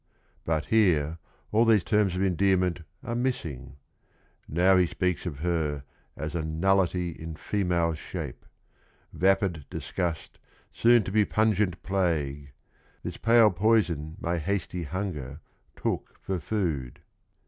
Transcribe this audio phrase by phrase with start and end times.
[0.45, 1.19] But here
[1.51, 3.75] all these terms of endearment are miss ing.
[4.47, 5.83] Now he speaks of her
[6.17, 8.37] as a "nullity in female shape7'" J
[9.13, 10.39] vapid disgust
[10.73, 12.47] soon to be pungent piagiie7,* _TT
[13.03, 15.39] this pale poison my hasty hunger
[15.75, 17.01] took for food."